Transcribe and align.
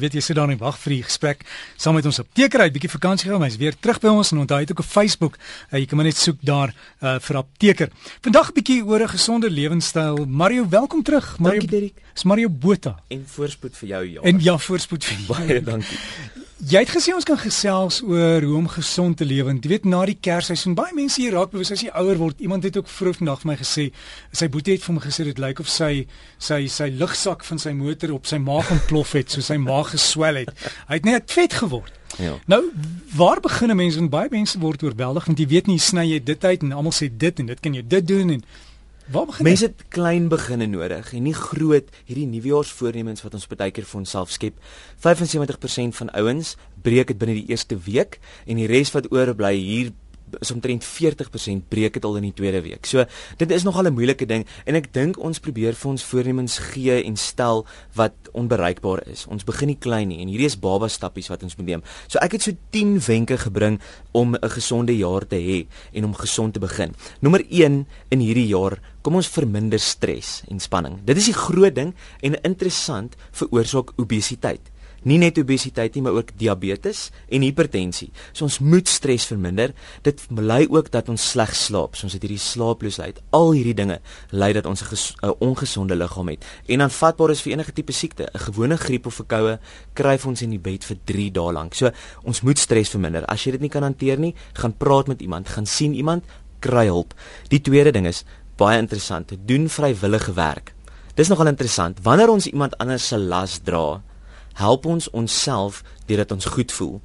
Weet 0.00 0.16
jy 0.16 0.22
sit 0.24 0.36
daar 0.36 0.50
en 0.50 0.58
wag 0.58 0.78
vir 0.80 0.96
die 0.96 1.02
gesprek 1.04 1.44
saam 1.76 1.94
met 1.98 2.06
ons 2.08 2.20
apteker 2.22 2.60
uit 2.64 2.72
bietjie 2.72 2.90
vakansie 2.90 3.30
gaan, 3.30 3.44
hy's 3.44 3.58
weer 3.60 3.76
terug 3.76 4.00
by 4.00 4.08
ons 4.08 4.32
en 4.32 4.42
onthou 4.44 4.56
hy 4.56 4.64
het 4.64 4.72
ook 4.72 4.80
'n 4.80 4.88
Facebook. 4.88 5.38
Uh, 5.70 5.78
jy 5.78 5.86
kan 5.86 5.96
maar 5.96 6.06
net 6.06 6.16
soek 6.16 6.38
daar 6.40 6.74
uh, 7.02 7.18
vir 7.18 7.36
apteker. 7.36 7.88
Vandag 8.22 8.50
'n 8.50 8.54
bietjie 8.54 8.84
oor 8.84 9.02
'n 9.02 9.08
gesonde 9.08 9.50
lewenstyl. 9.50 10.26
Mario, 10.26 10.68
welkom 10.68 11.02
terug. 11.02 11.38
Mario, 11.38 11.60
dankie 11.60 11.80
Dirk. 11.80 11.94
Dis 12.14 12.24
Mario 12.24 12.48
Botha. 12.48 12.96
En 13.08 13.24
voorspoed 13.26 13.76
vir 13.76 13.88
jou 13.88 14.04
ja. 14.04 14.20
En 14.22 14.40
ja, 14.40 14.58
voorspoed 14.58 15.04
vir 15.04 15.16
jou. 15.16 15.26
Baie 15.28 15.62
dankie. 15.62 15.98
Jy 16.60 16.82
het 16.82 16.90
gesê 16.92 17.14
ons 17.16 17.24
kan 17.24 17.38
gesels 17.40 18.02
oor 18.04 18.44
hoe 18.44 18.56
om 18.58 18.66
gesond 18.68 19.16
te 19.16 19.24
lewe. 19.24 19.54
Jy 19.56 19.68
weet 19.70 19.86
na 19.88 20.02
die 20.04 20.16
Kersseisoen 20.20 20.74
baie 20.76 20.92
mense 20.92 21.16
hier 21.22 21.32
raak 21.32 21.54
bewus 21.54 21.70
as 21.72 21.80
jy 21.80 21.88
ouer 21.96 22.18
word. 22.20 22.42
Iemand 22.44 22.66
het 22.68 22.76
ook 22.76 22.90
vroeg 22.92 23.16
vandag 23.16 23.40
vir 23.40 23.48
my 23.48 23.56
gesê, 23.56 23.86
sy 24.36 24.48
boetie 24.52 24.74
het 24.76 24.84
vir 24.84 24.92
hom 24.92 25.00
gesê 25.00 25.24
dit 25.24 25.40
lyk 25.40 25.62
of 25.64 25.70
sy 25.72 26.04
sy 26.36 26.66
sy 26.68 26.90
lugsak 26.92 27.46
van 27.48 27.62
sy 27.62 27.72
motor 27.78 28.12
op 28.12 28.28
sy 28.28 28.36
maag 28.44 28.68
ontplof 28.76 29.16
het, 29.16 29.32
so 29.32 29.40
sy 29.40 29.56
maag 29.56 29.94
geswel 29.94 30.42
het. 30.42 30.52
Hy 30.90 31.00
het 31.00 31.08
net 31.08 31.32
vet 31.32 31.56
geword. 31.62 31.96
Ja. 32.20 32.36
Nou, 32.50 32.60
waar 33.16 33.40
begin 33.40 33.70
'n 33.70 33.76
mens 33.76 33.96
en 33.96 34.12
baie 34.12 34.28
mense 34.30 34.58
word 34.58 34.82
oorweldig 34.82 35.24
want 35.24 35.38
jy 35.38 35.46
weet 35.46 35.66
nie 35.66 35.78
sny 35.78 36.04
jy 36.12 36.20
dit 36.24 36.44
uit 36.44 36.62
en 36.62 36.72
almal 36.72 36.92
sê 36.92 37.08
dit 37.08 37.38
en 37.38 37.46
dit 37.46 37.60
kan 37.60 37.74
jy 37.74 37.82
dit 37.86 38.06
doen 38.06 38.30
en 38.30 38.44
Waar 39.10 39.26
begin 39.26 39.44
mense 39.44 39.64
het 39.64 39.80
klein 39.88 40.28
beginne 40.30 40.66
nodig 40.70 41.08
en 41.12 41.24
nie 41.26 41.34
groot 41.34 41.88
hierdie 42.06 42.28
nuwejaarsvoornemens 42.30 43.24
wat 43.24 43.34
ons 43.34 43.48
baie 43.50 43.72
keer 43.74 43.88
vir 43.88 43.98
onsself 43.98 44.30
skep. 44.30 44.60
75% 45.02 45.96
van 45.98 46.12
ouens 46.14 46.52
breek 46.84 47.10
dit 47.10 47.18
binne 47.18 47.34
die 47.40 47.50
eerste 47.50 47.74
week 47.88 48.20
en 48.46 48.60
die 48.60 48.68
res 48.70 48.94
wat 48.94 49.08
oorbly 49.10 49.56
hier 49.58 49.90
is 50.40 50.50
omtrent 50.50 50.84
40% 50.84 51.68
breek 51.68 51.98
dit 51.98 52.04
al 52.04 52.16
in 52.20 52.28
die 52.28 52.34
tweede 52.36 52.62
week. 52.62 52.86
So 52.86 53.04
dit 53.36 53.50
is 53.50 53.64
nogal 53.64 53.86
'n 53.86 53.94
moeilike 53.94 54.26
ding 54.26 54.46
en 54.66 54.74
ek 54.74 54.92
dink 54.92 55.18
ons 55.18 55.38
probeer 55.38 55.74
vir 55.74 55.90
ons 55.90 56.02
voornemens 56.02 56.58
gee 56.58 57.04
en 57.04 57.16
stel 57.16 57.66
wat 57.94 58.14
onbereikbaar 58.32 59.08
is. 59.08 59.26
Ons 59.26 59.44
begin 59.44 59.68
nie 59.68 59.78
klein 59.78 60.08
nie 60.08 60.20
en 60.20 60.28
hierdie 60.28 60.46
is 60.46 60.58
baba 60.58 60.88
stappies 60.88 61.28
wat 61.28 61.42
ons 61.42 61.56
moet 61.56 61.66
neem. 61.66 61.82
So 62.08 62.18
ek 62.18 62.32
het 62.32 62.42
so 62.42 62.52
10 62.70 62.98
wenke 63.06 63.36
gebring 63.38 63.80
om 64.12 64.34
'n 64.34 64.50
gesonde 64.50 64.96
jaar 64.96 65.26
te 65.26 65.36
hê 65.36 65.66
en 65.92 66.04
om 66.04 66.14
gesond 66.14 66.54
te 66.54 66.60
begin. 66.60 66.94
Nommer 67.20 67.44
1 67.48 67.86
in 68.10 68.20
hierdie 68.20 68.48
jaar, 68.48 68.78
kom 69.02 69.14
ons 69.14 69.28
verminder 69.28 69.80
stres 69.80 70.42
en 70.48 70.60
spanning. 70.60 71.00
Dit 71.04 71.16
is 71.16 71.30
die 71.30 71.34
groot 71.34 71.74
ding 71.74 71.94
en 72.20 72.42
interessant 72.42 73.16
veroorsaak 73.32 73.92
obesiteit 73.96 74.70
nie 75.02 75.18
net 75.18 75.38
obesiteit 75.38 75.94
nie, 75.94 76.02
maar 76.02 76.18
ook 76.18 76.32
diabetes 76.36 77.10
en 77.28 77.42
hipertensie. 77.42 78.10
So 78.32 78.44
ons 78.44 78.58
moet 78.58 78.88
stres 78.88 79.26
verminder. 79.30 79.74
Dit 80.02 80.26
lei 80.36 80.66
ook 80.68 80.90
dat 80.90 81.08
ons 81.08 81.30
sleg 81.32 81.54
slaap. 81.56 81.96
So 81.96 82.08
ons 82.08 82.16
het 82.16 82.22
hierdie 82.22 82.40
slaaploosheid. 82.40 83.20
Al 83.36 83.52
hierdie 83.52 83.74
dinge 83.74 84.00
lei 84.30 84.52
dat 84.52 84.66
ons 84.66 84.82
'n 84.82 85.34
ongesonde 85.38 85.96
liggaam 85.96 86.28
het 86.28 86.44
en 86.68 86.80
aanvatbaar 86.80 87.30
is 87.30 87.42
vir 87.42 87.52
enige 87.52 87.72
tipe 87.72 87.92
siekte. 87.92 88.28
'n 88.32 88.38
Gewone 88.38 88.76
griep 88.76 89.06
of 89.06 89.20
'n 89.20 89.26
koue 89.26 89.58
kryf 89.94 90.26
ons 90.26 90.42
in 90.42 90.50
die 90.50 90.58
bed 90.58 90.84
vir 90.84 90.96
3 91.04 91.30
dae 91.30 91.52
lank. 91.52 91.74
So 91.74 91.90
ons 92.24 92.40
moet 92.40 92.58
stres 92.58 92.88
verminder. 92.88 93.24
As 93.24 93.44
jy 93.44 93.52
dit 93.52 93.60
nie 93.60 93.68
kan 93.68 93.82
hanteer 93.82 94.18
nie, 94.18 94.34
gaan 94.52 94.76
praat 94.76 95.06
met 95.06 95.20
iemand, 95.20 95.48
gaan 95.48 95.66
sien 95.66 95.94
iemand, 95.94 96.24
kry 96.60 96.86
hulp. 96.86 97.14
Die 97.48 97.60
tweede 97.60 97.92
ding 97.92 98.06
is 98.06 98.24
baie 98.56 98.78
interessant. 98.78 99.32
Doen 99.46 99.68
vrywillige 99.68 100.32
werk. 100.32 100.74
Dis 101.14 101.28
nogal 101.28 101.46
interessant. 101.46 101.98
Wanneer 102.02 102.30
ons 102.30 102.46
iemand 102.46 102.76
anders 102.78 103.06
se 103.08 103.18
las 103.18 103.58
dra, 103.64 104.02
help 104.52 104.86
ons 104.86 105.10
onsself 105.10 105.82
deurdat 106.06 106.32
ons 106.32 106.44
goed 106.44 106.72
voel. 106.72 107.00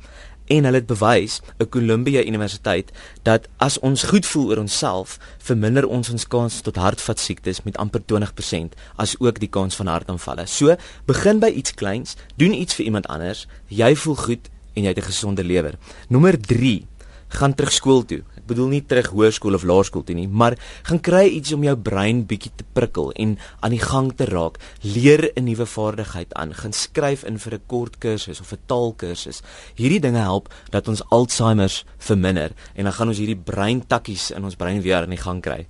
En 0.45 0.63
hulle 0.63 0.77
het 0.77 0.85
bewys, 0.85 1.41
'n 1.57 1.69
Columbia 1.69 2.23
Universiteit, 2.23 2.91
dat 3.23 3.47
as 3.57 3.79
ons 3.79 4.03
goed 4.03 4.25
voel 4.25 4.49
oor 4.49 4.57
onsself, 4.57 5.19
verminder 5.37 5.87
ons 5.87 6.09
ons 6.09 6.27
kans 6.27 6.61
tot 6.61 6.75
hartvaskiektes 6.75 7.63
met 7.63 7.77
amper 7.77 8.01
20%, 8.05 8.75
as 8.95 9.15
ook 9.19 9.39
die 9.39 9.49
kans 9.49 9.75
van 9.75 9.87
hartaanvalle. 9.87 10.45
So, 10.45 10.75
begin 11.05 11.39
by 11.39 11.47
iets 11.47 11.73
kleins, 11.73 12.15
doen 12.35 12.53
iets 12.53 12.73
vir 12.73 12.85
iemand 12.85 13.07
anders, 13.07 13.47
jy 13.67 13.95
voel 13.95 14.15
goed 14.15 14.49
en 14.73 14.83
jy 14.83 14.87
het 14.87 14.97
'n 14.97 15.11
gesonde 15.11 15.43
lewe. 15.43 15.73
Nommer 16.07 16.41
3, 16.41 16.87
gaan 17.27 17.53
terug 17.53 17.71
skool 17.71 18.05
toe 18.05 18.23
bedoel 18.47 18.67
nie 18.67 18.81
terug 18.85 19.09
hoërskool 19.13 19.57
of 19.57 19.63
laerskool 19.63 20.03
toe 20.03 20.15
nie, 20.15 20.27
maar 20.27 20.57
gaan 20.87 21.01
kry 21.01 21.25
iets 21.37 21.53
om 21.55 21.63
jou 21.63 21.75
brein 21.77 22.23
bietjie 22.29 22.51
te 22.55 22.65
prikkel 22.77 23.11
en 23.21 23.37
aan 23.59 23.75
die 23.75 23.81
gang 23.81 24.11
te 24.15 24.25
raak. 24.29 24.59
Leer 24.81 25.31
'n 25.35 25.43
nuwe 25.43 25.65
vaardigheid 25.65 26.33
aan, 26.33 26.53
gaan 26.53 26.73
skryf 26.73 27.23
in 27.23 27.39
vir 27.39 27.53
'n 27.53 27.65
kort 27.67 27.97
kursus 27.97 28.41
of 28.41 28.51
'n 28.51 28.59
taalkursus. 28.65 29.41
Hierdie 29.75 29.99
dinge 29.99 30.19
help 30.19 30.53
dat 30.69 30.87
ons 30.87 31.03
Alzheimer 31.09 31.83
verminder 31.97 32.51
en 32.75 32.83
dan 32.83 32.93
gaan 32.93 33.07
ons 33.07 33.17
hierdie 33.17 33.43
breintakkies 33.43 34.31
in 34.31 34.43
ons 34.43 34.55
brein 34.55 34.81
weer 34.81 35.01
aan 35.01 35.09
die 35.09 35.17
gang 35.17 35.41
kry. 35.41 35.67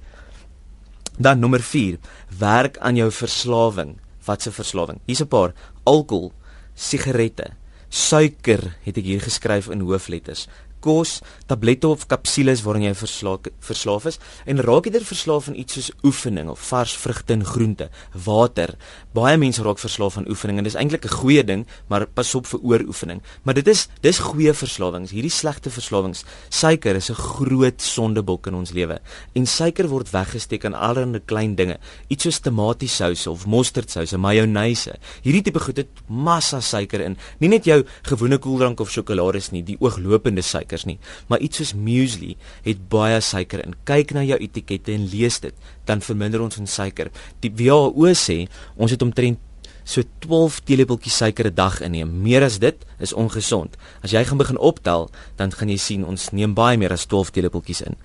Dan 1.17 1.39
nommer 1.39 1.61
4, 1.61 1.97
werk 2.39 2.77
aan 2.77 2.95
jou 2.95 3.11
verslawing. 3.11 3.99
Wat 4.25 4.45
'n 4.45 4.51
verslawing? 4.51 4.99
Hier's 5.05 5.21
'n 5.21 5.27
paar: 5.27 5.53
alkohol, 5.83 6.33
sigarette, 6.73 7.53
suiker 7.89 8.75
het 8.83 8.97
ek 8.97 9.03
hier 9.03 9.21
geskryf 9.21 9.69
in 9.71 9.79
hoofletters 9.79 10.47
kos, 10.85 11.19
tablette 11.49 11.89
of 11.89 12.05
kapsules 12.11 12.61
waaraan 12.65 12.89
jy 12.89 12.93
verslaaf 12.97 13.49
verslaaf 13.65 14.05
is 14.11 14.19
en 14.45 14.61
raak 14.63 14.87
jy 14.87 14.93
er 14.99 15.07
verslaaf 15.07 15.49
aan 15.49 15.57
iets 15.59 15.77
soos 15.77 15.91
oefening 16.05 16.51
of 16.53 16.61
vars 16.69 16.93
vrugte 17.01 17.33
en 17.35 17.45
groente, 17.45 17.89
water. 18.25 18.75
Baie 19.15 19.37
mense 19.41 19.63
raak 19.65 19.81
verslaaf 19.81 20.19
aan 20.19 20.29
oefening 20.31 20.61
en 20.61 20.67
dis 20.67 20.77
eintlik 20.77 21.05
'n 21.05 21.17
goeie 21.21 21.43
ding, 21.43 21.65
maar 21.89 22.05
pas 22.05 22.35
op 22.35 22.45
vir 22.47 22.59
ooroefening. 22.59 23.21
Maar 23.43 23.55
dit 23.55 23.67
is 23.67 23.87
dis 24.01 24.19
goeie 24.19 24.53
verslawings. 24.53 25.11
Hierdie 25.11 25.31
slegte 25.31 25.69
verslawings, 25.69 26.23
suiker 26.49 26.95
is 26.95 27.09
'n 27.09 27.15
groot 27.15 27.81
sondebok 27.81 28.47
in 28.47 28.55
ons 28.55 28.71
lewe. 28.71 28.99
En 29.33 29.45
suiker 29.45 29.87
word 29.87 30.11
weggesteek 30.11 30.65
aan 30.65 30.73
allerlei 30.73 31.21
klein 31.25 31.55
dinge, 31.55 31.77
iets 32.07 32.23
soos 32.23 32.39
tomatiesous 32.39 33.27
of 33.27 33.45
mosterdsaus, 33.45 34.11
mayonnaise. 34.11 34.95
Hierdie 35.23 35.41
tipe 35.41 35.59
goed 35.59 35.77
het 35.77 35.87
massa 36.07 36.61
suiker 36.61 37.01
in. 37.01 37.17
Nie 37.39 37.49
net 37.49 37.65
jou 37.65 37.83
gewone 38.03 38.37
koeldrank 38.37 38.79
of 38.79 38.91
sjokolades 38.91 39.51
nie, 39.51 39.63
die 39.63 39.77
ooglopende 39.79 40.41
suiker 40.41 40.74
suikers 40.75 40.85
nie, 40.85 40.99
maar 41.27 41.39
iets 41.39 41.61
soos 41.61 41.73
muesli 41.73 42.35
het 42.65 42.87
baie 42.89 43.21
suiker 43.21 43.63
in. 43.63 43.75
Kyk 43.85 44.13
na 44.13 44.23
jou 44.23 44.37
etikette 44.39 44.93
en 44.93 45.07
lees 45.09 45.39
dit, 45.39 45.55
dan 45.85 46.01
verminder 46.01 46.41
ons 46.41 46.59
ons 46.59 46.69
suiker. 46.71 47.11
Die 47.41 47.51
WHO 47.51 48.13
sê 48.13 48.47
ons 48.77 48.91
het 48.91 49.01
omtrent 49.01 49.39
so 49.85 50.01
12 50.25 50.63
teelepeltjies 50.65 51.15
suiker 51.21 51.45
'n 51.45 51.53
dag 51.53 51.81
inneem. 51.81 52.09
Meer 52.23 52.43
as 52.43 52.57
dit 52.57 52.75
is 52.99 53.13
ongesond. 53.13 53.77
As 54.01 54.11
jy 54.11 54.23
gaan 54.25 54.37
begin 54.37 54.57
optel, 54.57 55.11
dan 55.37 55.51
gaan 55.51 55.69
jy 55.69 55.77
sien 55.77 56.03
ons 56.03 56.31
neem 56.31 56.55
baie 56.55 56.77
meer 56.77 56.91
as 56.91 57.05
12 57.05 57.29
teelepeltjies 57.29 57.81
in. 57.81 57.95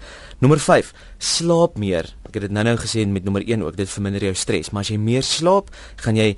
Nommer 0.41 0.59
5, 0.59 0.93
slaap 1.19 1.79
meer. 1.79 2.05
Ek 2.29 2.35
het 2.35 2.43
dit 2.43 2.51
nou-nou 2.51 2.77
gesê 2.77 3.07
met 3.07 3.25
nommer 3.25 3.43
1 3.49 3.63
ook, 3.63 3.77
dit 3.77 3.89
verminder 3.89 4.21
jou 4.21 4.35
stres, 4.35 4.71
maar 4.71 4.83
as 4.83 4.89
jy 4.89 4.99
meer 4.99 5.23
slaap, 5.23 5.71
gaan 5.97 6.17
jy 6.17 6.37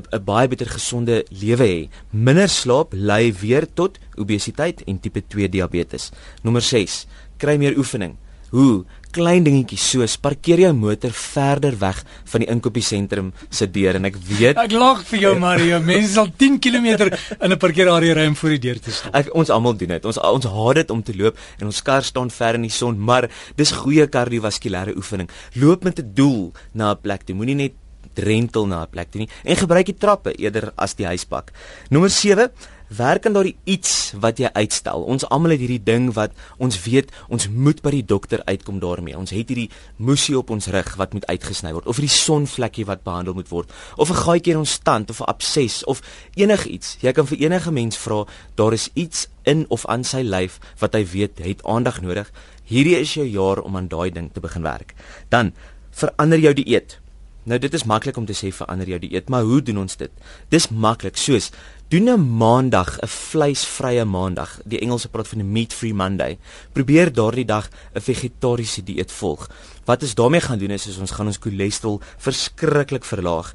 'n 0.00 0.24
baie 0.24 0.48
beter 0.48 0.66
gesonde 0.66 1.24
lewe 1.30 1.66
hê. 1.66 1.88
Minder 2.10 2.48
slaap 2.48 2.92
lei 2.92 3.32
weer 3.32 3.66
tot 3.74 3.98
obesiteit 4.16 4.82
en 4.86 5.00
tipe 5.00 5.22
2 5.26 5.48
diabetes. 5.48 6.10
Nommer 6.42 6.62
6. 6.62 7.06
Kry 7.36 7.56
meer 7.56 7.76
oefening. 7.76 8.16
Hoe? 8.54 8.84
Klein 9.14 9.42
dingetjies 9.46 9.82
soos 9.92 10.14
parkeer 10.18 10.60
jou 10.62 10.70
motor 10.74 11.10
verder 11.14 11.74
weg 11.78 12.00
van 12.30 12.42
die 12.42 12.48
inkopiesentrum 12.50 13.32
se 13.50 13.66
deur 13.70 13.98
en 13.98 14.06
ek 14.06 14.18
weet 14.28 14.58
Ek 14.62 14.74
lag 14.74 15.02
vir 15.08 15.20
jou 15.24 15.32
Mario. 15.42 15.80
Mense 15.88 16.12
sal 16.14 16.30
10 16.38 16.60
km 16.62 17.10
in 17.10 17.50
'n 17.50 17.58
parkeerarea 17.58 18.14
ry 18.14 18.26
om 18.30 18.38
voor 18.38 18.54
die 18.56 18.62
deur 18.66 18.78
te 18.78 18.94
stap. 18.94 19.14
Ek 19.14 19.30
ons 19.34 19.50
almal 19.50 19.74
doen 19.78 19.94
dit. 19.96 20.04
Ons 20.06 20.18
ons 20.18 20.46
haat 20.46 20.82
dit 20.82 20.90
om 20.90 21.02
te 21.02 21.14
loop 21.18 21.38
en 21.58 21.66
ons 21.66 21.82
kar 21.82 22.02
staan 22.02 22.30
ver 22.30 22.54
in 22.54 22.66
die 22.66 22.74
son, 22.74 22.98
maar 22.98 23.30
dis 23.56 23.74
goeie 23.74 24.06
kardiovaskulêre 24.06 24.94
oefening. 24.94 25.30
Loop 25.54 25.82
met 25.84 25.98
'n 25.98 26.14
doel 26.14 26.52
na 26.74 26.94
'n 26.94 27.00
plek 27.02 27.26
toe. 27.26 27.34
Moenie 27.34 27.58
net 27.58 27.74
drentel 28.14 28.66
na 28.66 28.82
'n 28.82 28.90
plek 28.90 29.10
toe 29.10 29.20
nie 29.20 29.30
en 29.44 29.56
gebruik 29.56 29.86
die 29.86 29.98
trappe 29.98 30.32
eerder 30.32 30.72
as 30.76 30.94
die 30.94 31.06
huispak. 31.06 31.52
Nommer 31.90 32.10
7 32.10 32.50
Werk 32.96 33.26
aan 33.26 33.32
daardie 33.32 33.56
iets 33.64 34.12
wat 34.20 34.38
jy 34.38 34.50
uitstel. 34.52 35.02
Ons 35.08 35.24
almal 35.32 35.54
het 35.54 35.62
hierdie 35.64 35.82
ding 35.82 36.10
wat 36.14 36.34
ons 36.62 36.76
weet 36.84 37.08
ons 37.32 37.48
moet 37.48 37.80
by 37.82 37.90
die 37.94 38.04
dokter 38.04 38.42
uitkom 38.44 38.76
daarmee. 38.78 39.16
Ons 39.16 39.32
het 39.32 39.48
hierdie 39.48 39.70
moesie 39.96 40.36
op 40.38 40.52
ons 40.52 40.68
rug 40.70 40.90
wat 41.00 41.16
moet 41.16 41.24
uitgesny 41.26 41.72
word 41.72 41.88
of 41.90 41.98
hierdie 41.98 42.12
sonvlekkie 42.12 42.84
wat 42.86 43.02
behandel 43.06 43.34
moet 43.34 43.48
word 43.48 43.72
of 43.96 44.10
'n 44.10 44.20
gaatjie 44.20 44.52
in 44.52 44.62
ons 44.62 44.78
tand 44.78 45.10
of 45.10 45.20
'n 45.20 45.30
abses 45.32 45.84
of 45.84 46.02
enigiets. 46.36 46.96
Jy 47.00 47.12
kan 47.12 47.26
vir 47.26 47.38
enige 47.38 47.72
mens 47.72 47.96
vra, 47.96 48.26
daar 48.54 48.72
is 48.72 48.90
iets 48.94 49.28
in 49.42 49.64
of 49.68 49.86
aan 49.86 50.04
sy 50.04 50.22
lyf 50.22 50.60
wat 50.78 50.94
hy 50.94 51.04
weet 51.06 51.38
het 51.38 51.64
aandag 51.64 52.00
nodig. 52.00 52.30
Hierdie 52.64 52.98
is 52.98 53.14
jou 53.14 53.26
jaar 53.26 53.60
om 53.62 53.76
aan 53.76 53.88
daai 53.88 54.10
ding 54.10 54.30
te 54.32 54.40
begin 54.40 54.62
werk. 54.62 54.94
Dan 55.28 55.52
verander 55.90 56.38
jou 56.38 56.54
dieet. 56.54 57.03
Nou 57.44 57.58
dit 57.60 57.74
is 57.76 57.84
maklik 57.84 58.16
om 58.16 58.24
te 58.24 58.32
sê 58.36 58.48
verander 58.56 58.88
jou 58.88 58.98
dieet, 59.02 59.28
maar 59.28 59.44
hoe 59.44 59.60
doen 59.62 59.82
ons 59.82 59.98
dit? 60.00 60.12
Dis 60.52 60.70
maklik, 60.72 61.18
soos 61.20 61.50
doen 61.92 62.08
'n 62.08 62.36
maandag 62.38 62.98
'n 63.02 63.06
vleisvrye 63.06 64.04
maandag. 64.04 64.60
Die 64.64 64.80
Engelse 64.80 65.08
praat 65.08 65.28
van 65.28 65.38
'n 65.40 65.52
meat-free 65.52 65.94
Monday. 65.94 66.38
Probeer 66.72 67.12
daardie 67.12 67.44
dag 67.44 67.68
'n 67.94 68.00
vegetariese 68.00 68.82
dieet 68.82 69.12
volg. 69.12 69.48
Wat 69.84 70.02
ons 70.02 70.14
daarmee 70.14 70.40
gaan 70.40 70.58
doen 70.58 70.70
is, 70.70 70.86
is 70.86 70.98
ons 70.98 71.10
gaan 71.10 71.26
ons 71.26 71.38
cholesterol 71.38 72.00
verskriklik 72.16 73.04
verlaag. 73.04 73.54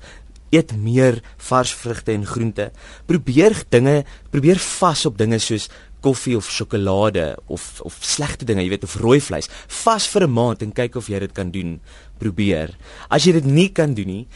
Eet 0.50 0.75
meer 0.77 1.21
vars 1.38 1.74
vrugte 1.74 2.12
en 2.12 2.25
groente. 2.25 2.71
Probeer 3.06 3.63
dinge, 3.69 4.06
probeer 4.30 4.57
vas 4.57 5.06
op 5.06 5.18
dinge 5.18 5.39
soos 5.39 5.69
koffie 6.01 6.36
of 6.38 6.50
sjokolade 6.50 7.38
of 7.48 7.81
of 7.81 7.98
slegte 8.01 8.46
dinge, 8.46 8.63
jy 8.63 8.69
weet, 8.69 8.84
of 8.84 8.96
rooi 8.96 9.19
vleis, 9.22 9.50
vas 9.84 10.07
vir 10.07 10.28
'n 10.28 10.34
maand 10.34 10.62
en 10.62 10.72
kyk 10.72 10.96
of 10.96 11.07
jy 11.07 11.19
dit 11.19 11.34
kan 11.34 11.51
doen. 11.51 11.80
Probeer. 12.19 12.75
As 13.10 13.24
jy 13.24 13.31
dit 13.31 13.46
nie 13.46 13.69
kan 13.69 13.94
doen 13.94 14.07
nie, 14.07 14.28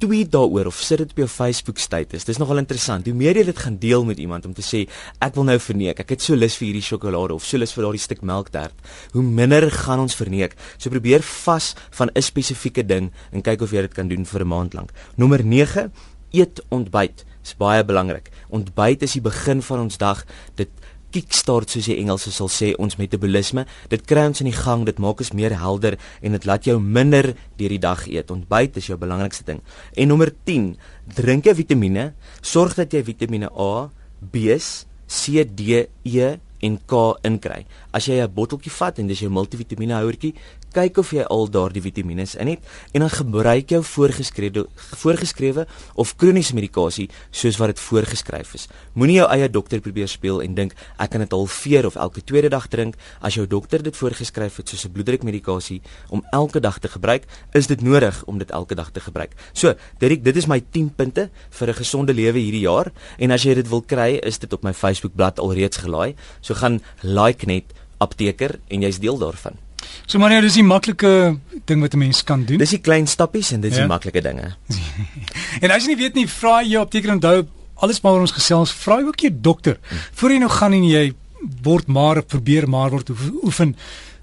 tweet 0.00 0.30
daaroor 0.32 0.70
of 0.70 0.78
sit 0.80 1.02
dit 1.02 1.10
op 1.12 1.18
jou 1.22 1.28
Facebook 1.28 1.78
status. 1.78 2.24
Dis 2.24 2.38
nogal 2.40 2.62
interessant. 2.62 3.06
Hoe 3.06 3.14
meer 3.16 3.36
jy 3.36 3.44
dit 3.50 3.58
gaan 3.58 3.76
deel 3.80 4.04
met 4.08 4.18
iemand 4.18 4.46
om 4.48 4.54
te 4.56 4.64
sê 4.64 4.86
ek 5.20 5.36
wil 5.36 5.44
nou 5.44 5.58
verneek. 5.60 6.00
Ek 6.00 6.14
het 6.14 6.24
so 6.24 6.38
lus 6.38 6.56
vir 6.56 6.70
hierdie 6.70 6.84
sjokolade 6.84 7.36
of 7.36 7.44
so 7.44 7.60
lus 7.60 7.74
vir 7.76 7.84
daardie 7.84 8.00
stuk 8.00 8.22
melktert. 8.22 8.76
Hoe 9.12 9.22
minder 9.22 9.68
gaan 9.70 10.00
ons 10.00 10.16
verneek. 10.16 10.56
So 10.78 10.92
probeer 10.92 11.24
vas 11.44 11.74
van 11.98 12.10
'n 12.14 12.22
spesifieke 12.22 12.86
ding 12.86 13.10
en 13.32 13.42
kyk 13.42 13.60
of 13.60 13.72
jy 13.72 13.82
dit 13.82 13.94
kan 13.94 14.08
doen 14.08 14.24
vir 14.24 14.40
'n 14.40 14.48
maand 14.48 14.74
lank. 14.74 14.90
Nommer 15.16 15.44
9, 15.44 15.92
eet 16.32 16.60
ontbyt. 16.70 17.24
Dis 17.42 17.56
baie 17.56 17.84
belangrik. 17.84 18.30
Ontbyt 18.50 19.02
is 19.02 19.12
die 19.12 19.20
begin 19.24 19.62
van 19.62 19.80
ons 19.80 19.98
dag. 19.98 20.24
Dit 20.54 20.68
kickstart 21.12 21.70
soos 21.70 21.88
die 21.90 21.98
Engelse 22.00 22.32
sal 22.34 22.50
sê 22.52 22.72
ons 22.78 22.96
metabolisme. 23.00 23.66
Dit 23.92 24.06
kry 24.08 24.26
ons 24.30 24.42
in 24.42 24.50
die 24.50 24.56
gang, 24.56 24.84
dit 24.88 24.98
maak 25.02 25.20
ons 25.20 25.32
meer 25.36 25.56
helder 25.58 25.98
en 26.22 26.36
dit 26.36 26.46
laat 26.48 26.68
jou 26.68 26.78
minder 26.80 27.32
deur 27.58 27.74
die 27.76 27.82
dag 27.82 28.06
eet. 28.08 28.30
Ontbyt 28.30 28.76
is 28.80 28.90
jou 28.90 28.98
belangrikste 29.00 29.46
ding. 29.48 29.64
En 29.96 30.08
nommer 30.08 30.32
10, 30.46 30.76
drink 31.16 31.46
jy 31.46 31.56
vitamiene. 31.62 32.12
Sorg 32.42 32.76
dat 32.78 32.94
jy 32.94 33.02
vitamiene 33.06 33.50
A, 33.50 33.90
B, 34.20 34.56
C, 35.10 35.44
D, 35.44 35.86
E 36.06 36.36
en 36.60 36.78
K 36.86 37.02
inkry. 37.26 37.64
As 37.92 38.06
jy 38.06 38.20
'n 38.20 38.34
botteltjie 38.34 38.70
vat 38.70 38.98
en 38.98 39.06
dis 39.06 39.20
jou 39.20 39.30
multivitamiene 39.30 39.94
houertjie, 39.94 40.34
kyk 40.72 40.98
of 40.98 41.10
jy 41.12 41.22
al 41.22 41.48
daardie 41.50 41.82
vitamiene 41.82 42.26
in 42.38 42.48
het 42.52 42.60
en 42.92 43.00
dan 43.00 43.10
gebruik 43.10 43.70
jou 43.70 43.82
voorgeskrewe 43.84 44.66
voorgeskrewe 45.02 45.66
of 45.94 46.14
kroniese 46.16 46.54
medikasie 46.54 47.08
soos 47.30 47.58
wat 47.58 47.72
dit 47.74 47.80
voorgeskryf 47.80 48.54
is. 48.54 48.68
Moenie 48.92 49.20
jou 49.20 49.28
eie 49.30 49.48
dokter 49.48 49.80
probeer 49.80 50.08
speel 50.08 50.42
en 50.42 50.54
dink 50.54 50.74
ek 50.98 51.10
kan 51.10 51.24
dit 51.24 51.32
halveer 51.32 51.86
of 51.86 51.96
elke 51.96 52.22
tweede 52.24 52.48
dag 52.48 52.68
drink 52.68 52.96
as 53.20 53.34
jou 53.34 53.46
dokter 53.46 53.82
dit 53.82 53.96
voorgeskryf 53.96 54.56
het 54.56 54.68
soos 54.68 54.84
'n 54.84 54.92
bloeddrukmedikasie 54.92 55.80
om 56.10 56.22
elke 56.32 56.60
dag 56.60 56.78
te 56.78 56.88
gebruik, 56.88 57.24
is 57.52 57.66
dit 57.66 57.80
nodig 57.80 58.24
om 58.26 58.38
dit 58.38 58.50
elke 58.50 58.74
dag 58.74 58.90
te 58.90 59.00
gebruik. 59.00 59.32
So, 59.52 59.74
Dirk, 59.98 60.24
dit 60.24 60.36
is 60.36 60.46
my 60.46 60.60
10 60.60 60.94
punte 60.94 61.30
vir 61.50 61.68
'n 61.68 61.74
gesonde 61.74 62.14
lewe 62.14 62.38
hierdie 62.38 62.66
jaar 62.66 62.92
en 63.18 63.30
as 63.30 63.42
jy 63.42 63.54
dit 63.54 63.68
wil 63.68 63.82
kry, 63.82 64.20
is 64.22 64.38
dit 64.38 64.52
op 64.52 64.62
my 64.62 64.72
Facebook 64.72 65.14
bladsy 65.14 65.40
alreeds 65.40 65.76
gelaai. 65.76 66.14
So 66.40 66.54
gaan 66.54 66.80
like 67.02 67.46
net 67.46 67.72
apteker 67.98 68.58
en 68.68 68.82
jy's 68.82 69.00
deel 69.00 69.18
daarvan. 69.18 69.69
So 70.06 70.18
maar 70.18 70.30
nou 70.30 70.40
dis 70.40 70.56
'n 70.56 70.66
maklike 70.66 71.38
ding 71.64 71.80
wat 71.80 71.94
'n 71.94 71.98
mens 71.98 72.24
kan 72.24 72.44
doen. 72.44 72.58
Dis 72.58 72.70
die 72.70 72.80
klein 72.80 73.06
stappies 73.06 73.52
en 73.52 73.60
dis 73.60 73.72
die 73.72 73.80
ja. 73.80 73.86
maklike 73.86 74.20
dinge. 74.20 74.56
en 75.62 75.70
as 75.70 75.82
jy 75.82 75.88
nie 75.88 76.02
weet 76.02 76.14
nie, 76.14 76.28
vra 76.28 76.62
jy 76.62 76.78
apteker 76.78 77.12
onthou 77.12 77.46
alles 77.80 78.00
maar 78.00 78.20
ons 78.20 78.36
gesels, 78.36 78.72
vra 78.72 79.00
ook 79.00 79.24
jou 79.24 79.32
dokter. 79.32 79.78
Voor 80.12 80.30
jy 80.30 80.38
nou 80.38 80.50
gaan 80.50 80.76
en 80.76 80.84
jy 80.84 81.12
word 81.64 81.88
maar 81.88 82.22
probeer 82.22 82.68
maar 82.68 82.90
word 82.90 83.10
oefen. 83.42 83.74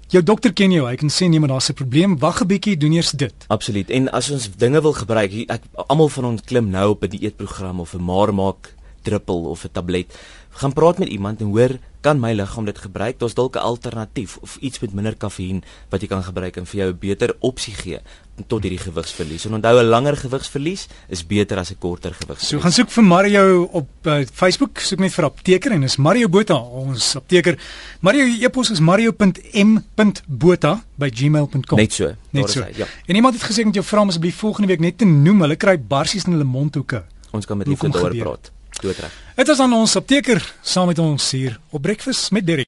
Jou 0.08 0.22
dokter 0.24 0.54
ken 0.56 0.72
jou, 0.72 0.86
hy 0.88 0.96
kan 0.96 1.10
sê 1.12 1.26
nee, 1.28 1.40
maar 1.40 1.50
daar's 1.52 1.68
'n 1.68 1.74
probleem. 1.74 2.18
Wag 2.18 2.40
'n 2.40 2.46
bietjie, 2.46 2.76
doen 2.76 2.92
eers 2.92 3.10
dit. 3.10 3.34
Absoluut. 3.48 3.90
En 3.90 4.10
as 4.12 4.30
ons 4.30 4.50
dinge 4.56 4.80
wil 4.80 4.92
gebruik, 4.92 5.32
ek 5.48 5.62
almal 5.88 6.08
van 6.08 6.24
ons 6.24 6.42
klim 6.42 6.70
nou 6.70 6.90
op 6.90 7.02
'n 7.02 7.08
dieetprogram 7.08 7.80
of 7.80 7.94
'n 7.94 8.04
maar 8.04 8.34
maak 8.34 8.74
druppel 9.02 9.44
of 9.44 9.64
'n 9.64 9.72
tablet. 9.72 10.14
Gaan 10.58 10.72
praat 10.72 10.98
met 10.98 11.08
iemand 11.08 11.40
en 11.40 11.46
hoor 11.46 11.78
kan 12.00 12.18
my 12.18 12.32
liggaam 12.34 12.66
dit 12.66 12.78
gebruik? 12.78 13.18
Daar's 13.18 13.34
dalk 13.34 13.54
'n 13.54 13.58
alternatief 13.58 14.38
of 14.40 14.56
iets 14.60 14.78
met 14.78 14.92
minder 14.92 15.16
kafeïen 15.16 15.62
wat 15.88 16.00
jy 16.00 16.06
kan 16.06 16.22
gebruik 16.22 16.56
en 16.56 16.66
vir 16.66 16.80
jou 16.80 16.92
'n 16.92 16.98
beter 16.98 17.36
opsie 17.38 17.74
gee 17.74 17.98
tot 18.46 18.62
hierdie 18.62 18.78
gewigsverlies. 18.78 19.44
En 19.44 19.54
onthou 19.54 19.78
'n 19.78 19.84
langer 19.84 20.16
gewigsverlies 20.16 20.86
is 21.08 21.26
beter 21.26 21.58
as 21.58 21.70
'n 21.70 21.78
korter 21.78 22.14
gewigsverlies. 22.14 22.48
So 22.48 22.60
gaan 22.60 22.72
soek 22.72 22.90
vir 22.90 23.04
Mario 23.04 23.62
op 23.62 23.88
uh, 24.02 24.26
Facebook, 24.32 24.78
soek 24.78 24.98
net 24.98 25.12
vir 25.12 25.24
apteker 25.24 25.72
en 25.72 25.82
is 25.82 25.96
Mario 25.96 26.28
Botha 26.28 26.56
ons 26.56 27.16
apteker. 27.16 27.58
Mario 28.00 28.24
e-pos 28.24 28.70
is 28.70 28.80
mario.m.botha@gmail.com. 28.80 31.78
Net 31.78 31.92
so. 31.92 32.14
Net 32.30 32.50
so. 32.50 32.62
Hy, 32.62 32.72
ja. 32.76 32.86
En 33.06 33.14
iemand 33.14 33.34
het 33.34 33.44
gesê 33.50 33.64
met 33.64 33.74
jou 33.74 33.86
vra 33.86 34.06
asseblief 34.06 34.36
volgende 34.36 34.68
week 34.68 34.80
net 34.80 34.98
te 34.98 35.04
noem, 35.04 35.40
hulle 35.40 35.56
kry 35.56 35.78
barsies 35.78 36.24
in 36.24 36.32
hulle 36.32 36.44
mondhoeke. 36.44 37.04
Ons 37.30 37.46
kan 37.46 37.56
met 37.56 37.66
liefde 37.66 37.88
daaroor 37.88 38.16
praat 38.16 38.50
doodreg. 38.80 39.12
Dit 39.38 39.48
is 39.48 39.60
aan 39.60 39.72
ons 39.72 39.96
apteker 39.96 40.54
saam 40.62 40.86
met 40.86 40.98
ons 40.98 41.30
hier 41.30 41.60
op 41.70 41.82
breakfast 41.82 42.30
met 42.30 42.46
Derek. 42.46 42.66